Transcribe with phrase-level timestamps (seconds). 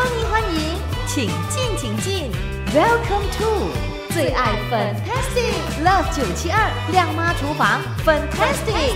[0.00, 0.60] 欢迎欢迎，
[1.06, 2.30] 请进请进
[2.74, 3.68] ，Welcome to
[4.14, 8.94] 最爱 Fantastic Love 九七二亮妈厨房 Fantastic。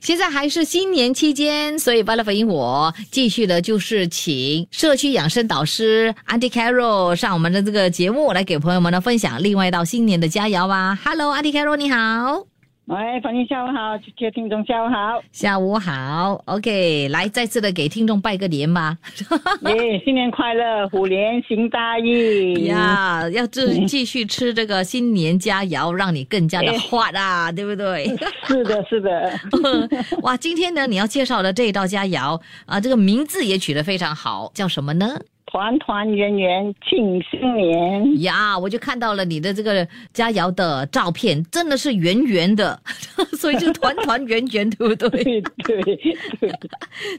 [0.00, 10.98] 现在还是新年期间，所以巴拉粉英我继续的就是请社区养生导师 Auntie Carol 上我们的这个节目来给朋友们呢分享另外一道新年的佳肴吧。
[11.04, 12.47] Hello，Auntie Carol 你好。
[12.88, 18.96] 喂，房英下午好，各位听众下午好，下午好，OK，来再次的给听众拜个年吧。
[19.68, 23.28] 耶，新年快乐，虎年行大运呀！
[23.28, 28.06] 要继继续吃这个新年佳肴，让你更加的 hot 啊， 对不对？
[28.46, 29.38] 是的，是的。
[30.24, 35.14] 哇，今天呢，你要介绍的这一道佳肴啊，这个名字也取得非常好，叫什么呢？
[35.50, 38.56] 团团圆圆庆新年呀！
[38.58, 42.78] 我就看到了你的这个佳肴的照片，真的是圆圆的，
[43.32, 45.08] 所以就团团圆圆，对不对？
[45.64, 45.96] 对对
[46.38, 46.52] 对。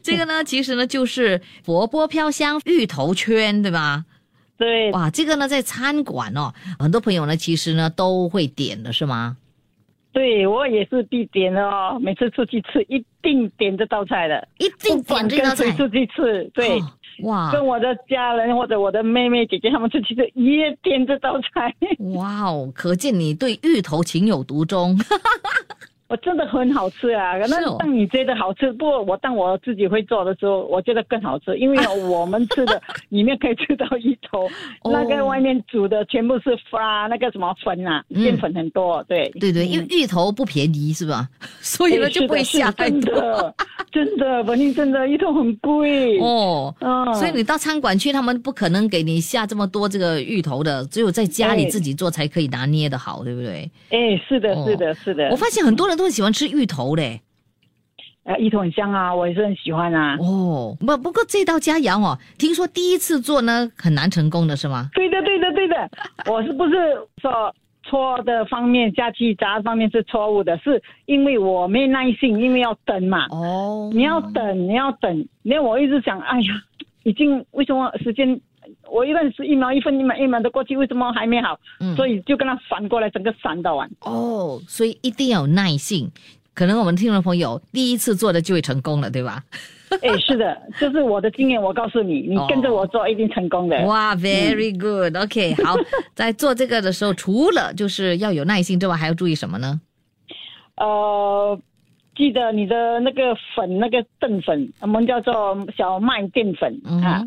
[0.04, 4.06] 这个呢，其实呢就是佛波飘香芋头圈，对吧？
[4.58, 4.92] 对。
[4.92, 9.38] 哇，这个呢在餐馆哦，很多朋友呢其实呢都会点的是吗？
[10.12, 15.72] 对我也是必点的哦，每次出去吃一定点这道菜的，一定点这道菜。
[15.74, 16.80] 出去吃，对。
[17.24, 17.52] 哇！
[17.52, 21.74] 跟我的家人或者我的妹妹姐姐他们出去吃，也点这道菜。
[22.16, 24.98] 哇哦，可见你对芋头情有独钟。
[26.10, 27.38] 我真的很好吃啊！
[27.40, 34.50] 可能当你觉得好吃，不过我当我自己会做的时候，我觉得更好吃，因为我们吃的 里面可以吃到芋头，
[34.92, 39.04] 那个外面煮的全部是发那个什么粉啊，淀粉很多。
[39.08, 41.30] 对对对，因为芋头不便宜是吧？
[41.62, 43.54] 所以呢就不会下太多。
[43.92, 46.74] 真的，本 地真的芋头很贵哦。
[46.82, 53.70] 嗯，所以你到餐馆去，他们不可能给你下这么多这个芋头的，只有在家里自己做才可以拿捏的好，对不对？
[53.92, 55.30] 哎，是的，是的，是的。
[55.30, 57.22] 我发现很多人都很喜欢吃芋头嘞。
[58.24, 60.16] 呃，芋头很香啊，我也是很喜欢啊。
[60.20, 64.90] 哦，不，不过这道佳肴哦，听说第一次做呢很难成功的是吗？
[64.94, 65.90] 对的，对的，对的。
[66.32, 66.74] 我是不是
[67.22, 67.54] 说？
[67.82, 73.26] 错的方面，下去炸方面是错误的，是因为我没耐心，因为要等嘛。
[73.32, 76.62] 哦，你要等，你要等，因为我一直想，哎呀，
[77.02, 78.40] 已经为什么时间？
[78.92, 81.60] 我一认是一秒一分一秒一秒的过去，为什么还没好？
[81.80, 83.90] 嗯，所以就跟他反过来，整个闪到完。
[84.02, 86.12] 哦，所以一定要有耐性。
[86.54, 89.42] 可能我们听众朋友第一次做的就会成功了，对吧？
[90.02, 91.62] 哎，是的，这是我的经验。
[91.62, 93.82] 我告诉你，你跟着我做一定成功的。
[93.86, 95.16] 哇，very good。
[95.16, 95.76] OK，好，
[96.14, 99.80] 在做这个的时候，除了就是要有耐心之外，还要注意什么呢？
[100.76, 101.60] 呃，
[102.16, 107.26] 记得你的那个粉，那个淀粉，我们叫做小麦淀粉啊。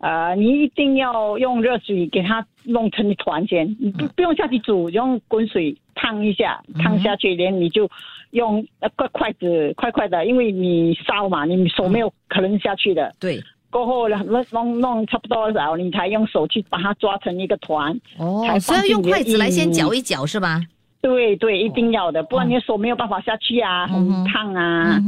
[0.00, 7.88] 啊，你一定要用热水给它弄成一团先，你不不用下去煮，用滚水烫一下，烫下去，连你就
[8.30, 13.14] 用那个筷子快快的，因为你烧嘛，你手没有可能下去的。
[13.20, 17.92] 对，过后弄弄弄差不多然后你才用手去把它抓成一个团。
[18.16, 20.62] 哦，所以要用筷子来先搅一搅是吧？
[21.02, 24.98] 对对，一定要的，不然你手没有办法下去啊，很烫啊。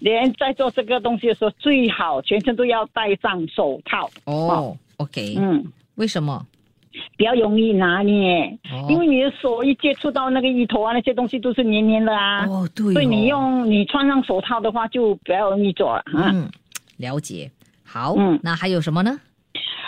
[0.00, 4.10] 连在做这个东西的时候，最好全身都要戴上手套。
[4.24, 6.44] 哦，OK，嗯，为什么？
[7.16, 12.44] 比较容易拿捏，因为你的手一接触到那个芋头啊，那些东西都是黏黏的啊。
[12.46, 12.92] 哦，对。
[12.92, 16.02] 所以你用你穿上手套的话，就比较容易做了。
[16.12, 16.50] 嗯，
[16.96, 17.48] 了解。
[17.84, 19.20] 好，嗯，那还有什么呢？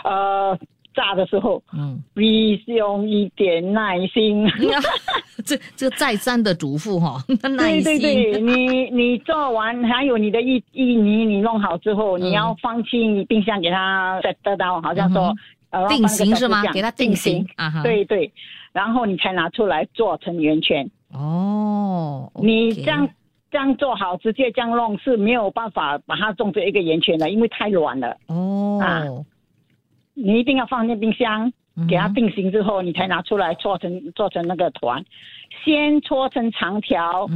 [0.05, 0.57] 呃。
[0.95, 4.47] 炸的时候，嗯，必须用一点耐心。
[5.45, 7.23] 这这再三的嘱咐哈，
[7.57, 7.85] 耐心。
[7.85, 15.35] 对对对，你你做完，还有你的芋芋泥，你弄好之后，你要放进冰箱给它再得到，好像说
[15.71, 16.63] 呃定型是吗？
[16.73, 18.31] 给它定型啊，对对，
[18.73, 20.89] 然后你才拿出来做成圆圈。
[21.13, 23.09] 哦，你这样
[23.51, 28.17] 这样做好，直接这样弄是没有办法把它种成一个圆圈的，因为太软了。
[28.29, 29.03] 哦啊。
[30.15, 31.53] 你一定要放进冰箱，
[31.89, 35.05] 给它定型之后，你才拿出来搓成做成那个团。
[35.65, 37.27] 先搓成长条，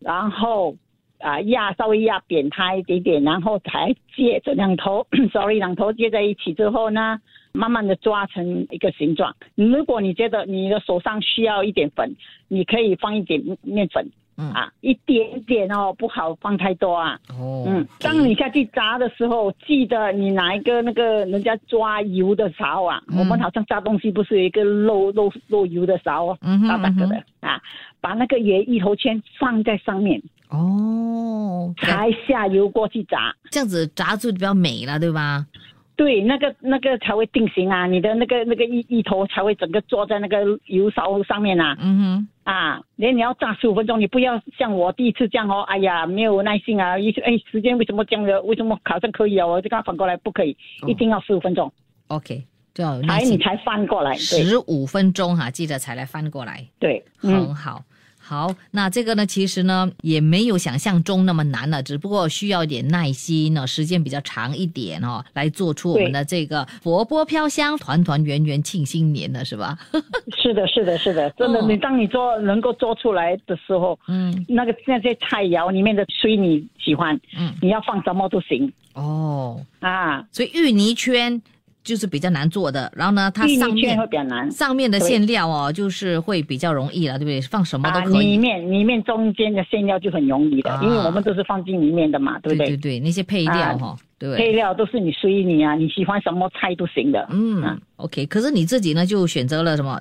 [0.00, 0.74] 然后
[1.18, 7.20] 啊压稍微压扁它一点点，然后才接着两头， sorry 两头接在一起之后呢，
[7.52, 9.34] 慢慢的抓成一个形状。
[9.54, 12.14] 如果你觉得你的手上需要一点粉，
[12.48, 14.10] 你可以放一点面粉。
[14.36, 17.18] 啊，一点点哦，不好放太多啊。
[17.30, 23.02] 哦，嗯，当你下去炸的时候，记得你拿一个那个人家抓油的勺啊。
[23.16, 26.36] 我们好像炸东西不是有一个漏漏漏油的勺，
[26.68, 27.60] 大大个的啊，
[28.00, 30.20] 把那个圆芋头圈放在上面。
[30.48, 35.46] 哦，才下油锅去炸，这样子炸就比较美了，对吧？
[35.94, 41.76] 对，那个那个才会定型啊，你的那个那个一一头才会整个坐在那个油烧上面啊。
[41.80, 42.28] 嗯哼。
[42.44, 45.62] 啊，连你要炸十五分钟，你不要像我第一次这样哦。
[45.62, 46.98] 哎呀，没有耐心啊！
[46.98, 48.42] 一哎，时间为什么这样的？
[48.42, 49.46] 为什么好像可以啊？
[49.46, 50.56] 我就刚反过来不可以，
[50.88, 51.72] 一定要十五分钟。
[52.08, 52.42] OK，
[52.74, 56.66] 就要才你才翻过来十五分钟哈，记得才来翻过来。
[56.80, 57.84] 对，很好。
[58.24, 69.76] 好，那这个呢，其实呢也没有想象中那么难了，只不过需要一点耐心呢，时间比较长一点哦，来做出我们的这个佛波飘香，团团圆圆庆新年的是吧？
[70.40, 78.72] 是的，是的，是的，真的，你当你做能够做出来的时候，嗯，那个那些菜肴里面的水你喜欢，嗯，你要放什么都行。
[78.94, 79.60] 哦。
[79.80, 81.42] 啊，所以芋泥圈。
[81.84, 87.40] 就是比较难做的，然后呢，它上面会比较难，上面的馅料哦，就是会比较容易了，对不对？
[87.40, 88.26] 放什么都可以。
[88.26, 92.68] 里面里面中间的馅料就很容易的，因为我们都是放进里面的嘛，对不对？
[92.68, 94.36] 对对对，那些配料哈，对。
[94.36, 97.26] 配料都是你随你啊，你喜欢什么菜都行的。
[97.30, 98.26] 嗯，OK。
[98.26, 100.00] 可是你自己呢，就选择了什么？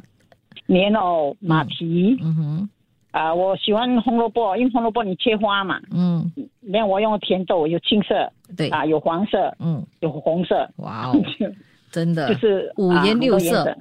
[0.67, 2.15] 莲藕、马蹄。
[2.21, 2.69] 嗯哼。
[3.09, 5.81] 啊，我喜欢红萝卜，因为红萝卜你切花嘛。
[5.91, 6.31] 嗯。
[6.61, 10.69] 连我用甜豆，有青色，对啊，有黄色，嗯，有红色。
[10.77, 11.15] 哇哦。
[11.91, 13.75] 真的就是五颜六色，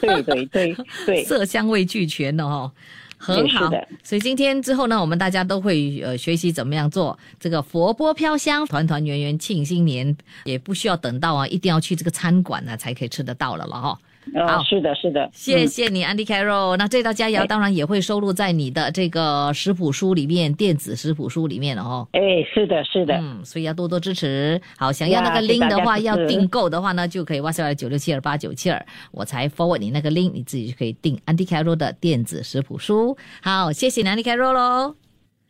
[0.00, 0.76] 对对对
[1.06, 2.70] 对，色香味俱全的哦，
[3.16, 3.70] 很好。
[4.02, 13.98] 所以今天之后呢，我们大家都会呃学习怎么样做这个佛钵飘香，团团圆圆庆新年，也不需要等到啊，一定要去这个餐馆呢才可以吃得到了了哈。
[14.46, 16.76] 好，是的，是的，谢谢你，Andy Carroll。
[16.76, 22.06] 那这道佳肴当然也会收录在你的这个食谱书里面，电子食谱书里面了哦。
[22.12, 22.20] 哎，
[22.54, 24.60] 是的，是的，嗯，所以要多多支持。
[24.78, 33.16] 好，想要那个 link 的话，要订购的话呢，就可以 WhatsApp 九六七二八九七二，我才 forward 你那个 link，你自己就可以订 Andy Carroll 的电子食谱书。
[33.42, 34.94] 好，谢谢 Andy Carroll 喽，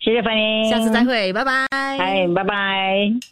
[0.01, 1.67] 谢谢欢迎，下次再会，拜拜。
[1.71, 3.32] 哎，拜拜。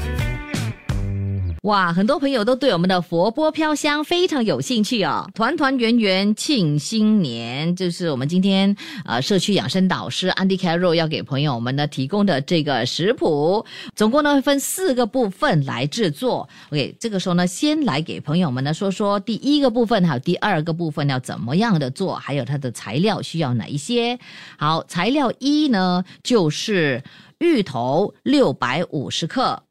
[1.61, 5.29] 哇，很多朋友都对我们的佛钵飘香非常有兴趣哦！
[5.35, 8.75] 团团圆圆庆新年，就是我们今天
[9.05, 13.63] 呃社区养生导师 Andy Carroll 要给朋友们呢提供的这个食谱，
[13.95, 16.49] 总共呢会分四个部分来制作。
[16.71, 24.17] OK，这个时候呢，先来给朋友们呢说说第一个部分，还有第二个部分要怎么样的做，还有它的材料需要哪一些。
[24.57, 27.03] 好，材料一呢就是
[27.37, 29.61] 芋头六百五十克，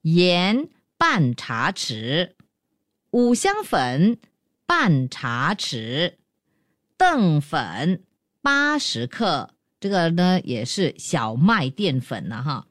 [0.00, 0.68] 盐。
[0.98, 2.32] 半茶匙
[3.10, 4.18] 五香粉，
[4.66, 6.14] 半茶匙
[6.96, 8.02] 淀粉
[8.40, 12.66] 八十克，这个呢也是小麦淀粉了哈。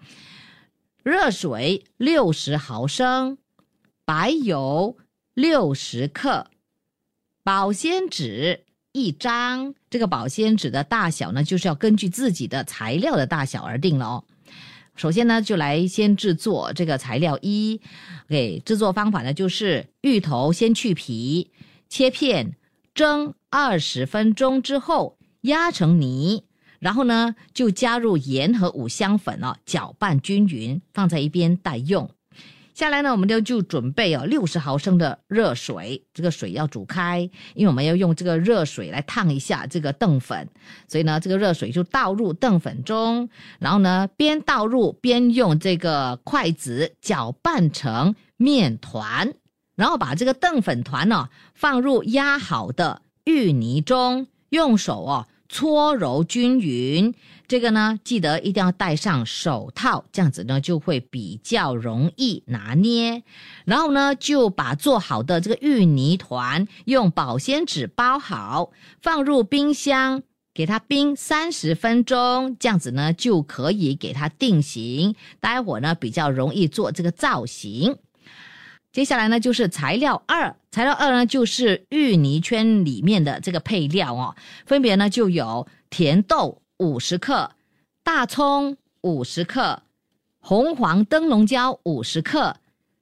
[1.03, 3.37] 热水六十毫升，
[4.05, 4.97] 白油
[5.35, 6.47] 六十克，
[7.43, 9.75] 保鲜纸一张。
[9.89, 14.23] 这个保鲜纸的大小呢，就是要根据自己的材料的大小而定了哦。
[14.95, 17.81] 首先呢，就来先制作这个材料一。
[18.27, 21.51] 给制作方法呢，就是芋头先去皮，
[21.89, 22.55] 切片，
[22.93, 26.43] 蒸二十分钟之后压成泥，
[26.79, 32.09] 然后呢就加入盐和五香粉哦，搅拌均匀，放在一边待用。
[32.75, 37.21] 下来呢，我们就就准备哦六十毫升的热水，这个水要煮开，
[37.53, 40.49] 因为我们要用这个热水来烫一下这个淀粉，
[40.85, 43.29] 所以呢，这个热水就倒入淀粉中，
[43.59, 49.33] 然后呢边倒入边用这个筷子搅拌成面团，
[49.77, 57.13] 然后把这个淀粉团呢放入压好的芋泥中，用手哦搓揉均匀。
[57.47, 63.23] 这个呢，记得一定要戴上手套，这样子呢就会比较容易拿捏。
[63.63, 68.71] 然后呢，就把做好的这个芋泥团用保鲜纸包好，
[69.01, 75.15] 放入冰箱，给它冰三十分钟，这样子呢就可以给它定型。
[75.39, 77.95] 待会儿呢比较容易做这个造型。
[78.95, 84.33] 接下来呢就是材料二，材料二呢就是芋泥圈里面的这个配料哦，
[84.65, 86.61] 分别呢就有甜豆。
[86.77, 87.51] 五十克
[88.03, 89.83] 大葱，五十克
[90.39, 92.55] 红黄灯笼椒，五十克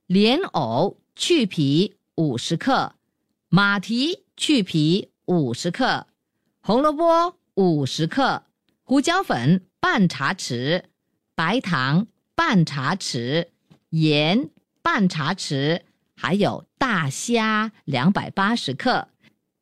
[0.08, 2.96] 莲藕去皮，五十克
[3.50, 6.08] 马蹄去皮，五十克
[6.60, 8.42] 红萝卜，五十克
[8.82, 10.86] 胡椒粉半茶匙，
[11.36, 13.50] 白糖半茶匙，
[13.90, 14.50] 盐
[14.84, 15.82] 半茶匙，
[16.16, 19.08] 还有大虾两百八十克。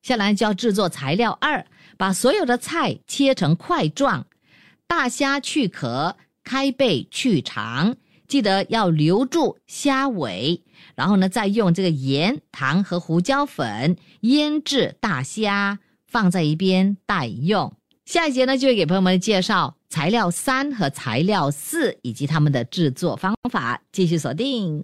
[0.01, 1.65] 下来就要制作材料二。
[1.97, 4.25] 把所有的菜切成块状，
[4.87, 7.95] 大虾去壳，开背去肠，
[8.27, 10.63] 记得要留住虾尾。
[10.95, 17.71] 然后呢，再用这个盐、糖和胡椒粉腌制大虾，放在一边待用。
[18.05, 23.79] 下一节呢，就会给朋友们介绍材料三和材料四以及他们的制作方法。
[23.91, 24.83] 继续锁定，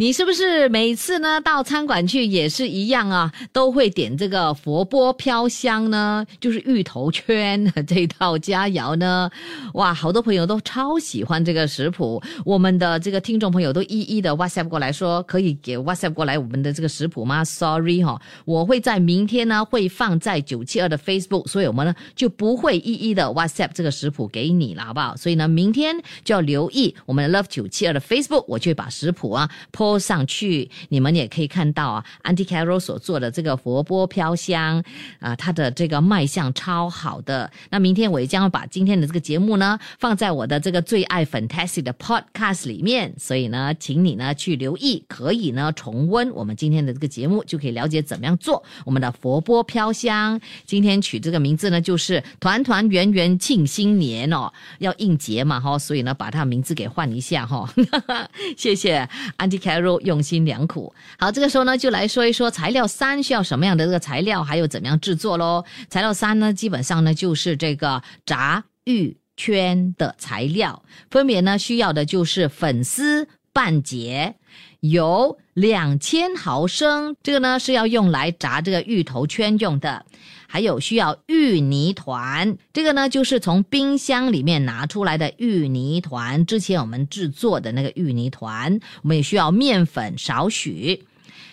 [0.00, 3.32] 你是不是每次呢到餐馆去也是一样啊？
[3.52, 9.28] 都会点这个佛波飘香呢，就是芋头圈这套佳肴呢？
[9.74, 12.22] 哇，好多朋友都超喜欢这个食谱。
[12.44, 25.16] 我们的这个听众朋友都一一的 WhatsApp 过来说，可以给 WhatsApp 过来我们的这个食谱吗？Sorry 哈，我会在明天呢会放在九七二的 Facebook，所以我们呢就不会一一的 WhatsApp 这个食谱给你了，好不好？
[25.16, 29.50] 所以呢，明天就要留意我们的 Love 九七二的 Facebook，我去把食谱啊。
[29.88, 34.84] 播上去，你们也可以看到啊，Andy Carroll 所做的这个佛波飘香
[35.18, 37.50] 啊，它的这个卖相超好的。
[37.70, 50.38] 那明天我也将把今天的这个节目呢放在我的这个最爱 Fantastic 的 Podcast 里面，所以呢，请你呢去留意，可以呢重温我们今天的这个节目，就可以了解怎么样做我们的佛波飘香。
[50.66, 57.66] 今天取这个名字呢，就是团团圆圆庆新年哦，要应节嘛哈，所以呢把它名字给换一下哈。
[58.54, 59.77] 谢谢 Andy Carroll。
[59.80, 65.64] 用心良苦，好，这个时候呢，就来说一说材料三需要什么样的这个材料，还有怎么样制作喽。
[65.88, 74.34] 材料三呢，基本上呢就是这个炸芋圈的材料，分别呢需要的就是粉丝半截，
[74.80, 80.04] 油两千毫升，这个呢是要用来炸这个芋头圈用的。
[80.50, 86.46] 还有需要芋泥团，这个呢就是从冰箱里面拿出来的芋泥团。
[86.46, 91.04] 之前我们制作的那个芋泥团，我们也需要面粉少许。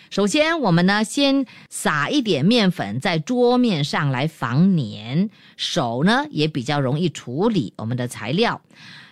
[0.08, 8.62] 首先，我们呢先撒一点面粉在桌面上来防粘，手呢也比较容易处理我们的材料。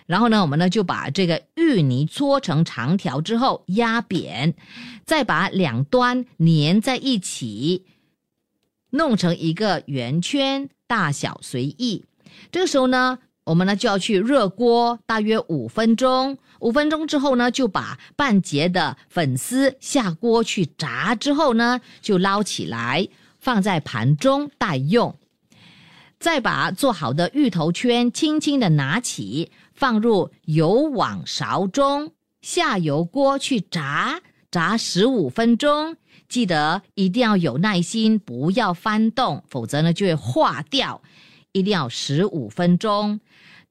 [0.07, 4.55] 然后呢，我们呢就把这个芋泥搓成长条之后压扁，
[5.05, 7.83] 再把两端粘在一起。
[8.95, 12.03] 弄成一个圆圈，大小随意。
[12.51, 16.37] 这个时候呢，我们呢就要去热锅，大约五分钟。
[16.59, 21.13] 五分钟之后呢，就把半截的粉丝下锅去炸。
[21.13, 23.07] 之后呢，就捞起来
[23.39, 25.15] 放在盘中待用。
[26.17, 35.97] 再把做好的芋头圈轻轻的拿起，放入油网勺中，下油锅去炸，炸十五分钟。
[36.27, 41.01] 记得一定要有耐心，不要翻动，否则呢就会化掉。
[41.51, 43.21] 一定要十五分钟。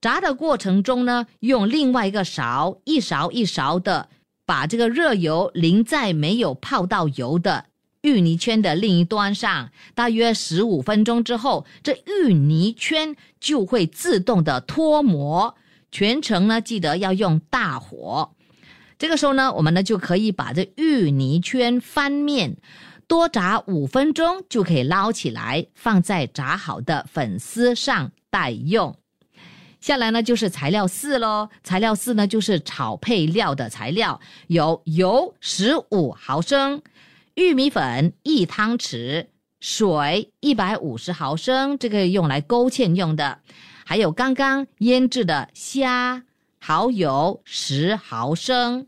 [0.01, 4.09] 炸的过程中呢，用另外一个勺，一勺一勺的
[4.47, 7.67] 把这个热油淋在没有泡到油的
[8.03, 9.71] 芋泥圈的另一端上。
[9.95, 15.55] 大约十五分钟之后，这芋泥圈就会自动的脱模。
[15.91, 18.33] 全程呢，记得要用大火。
[18.99, 22.57] 这个时候呢，我们呢就可以把这芋泥圈翻面，
[23.07, 28.97] 多炸五分钟就可以捞起来，放在炸好的粉丝上待用。
[29.81, 36.81] 下来呢就是材料四喽，材料四呢就是炒配料的材料，有油十五毫升，
[37.35, 39.27] 玉米粉一汤匙，
[39.61, 43.41] 水一百五十毫升，这个用来勾芡用的，
[43.85, 46.23] 还有刚刚腌制的虾。
[46.67, 48.87] 蚝油十毫升，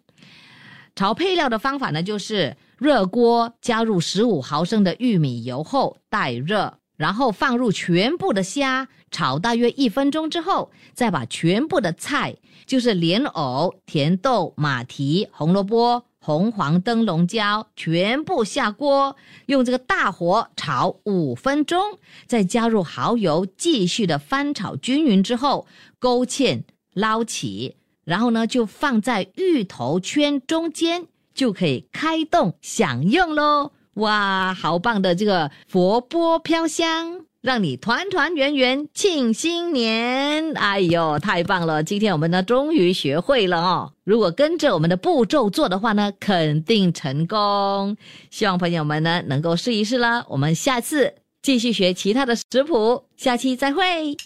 [0.94, 25.66] 炒配料的方法呢，就是热锅加入十五毫升的玉米油后待热，然后放入全部的虾，炒大约一分钟之后，再把全部的菜，就是莲藕、甜豆、马蹄、红萝卜、红黄灯笼椒，全部下锅，用这个大火炒五分钟，再加入蚝油，继续的翻炒均匀之后，
[25.98, 26.62] 勾芡。
[26.96, 33.72] 捞起，然后呢，就放在芋头圈中间，就可以开动享用喽！
[33.94, 40.54] 哇，好棒的这个佛波飘香，让你团团圆圆庆新年！
[40.54, 41.84] 哎呦，太棒了！
[41.84, 43.92] 今天我们呢，终于学会了哦。
[44.04, 47.96] 如果跟着我们的步骤做的话呢，肯定成功。
[48.30, 50.24] 希望朋友们呢，能够试一试啦。
[50.30, 54.16] 我们下次继续学其他的食谱，下期再会。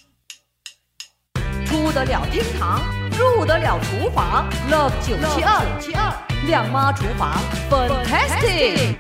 [1.70, 2.82] 出得了厅堂，
[3.16, 6.12] 入得了厨房，Love 九七二七二
[6.48, 7.32] 亮妈厨房
[7.70, 8.96] ，Fantastic！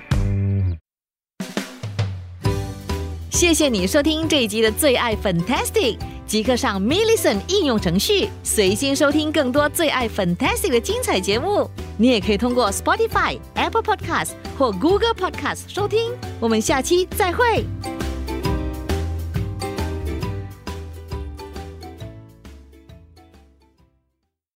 [3.28, 5.98] 谢谢你收听这一集的最爱 Fantastic，
[6.28, 11.68] 即刻上 m i l l i c e n t 应用程序，随心收听更多最爱 Fantastic 的精彩节目。
[11.98, 16.12] 你也可以通过 Spotify、Apple Podcast 或 Google Podcast 收听。
[16.38, 17.64] 我们下期再会。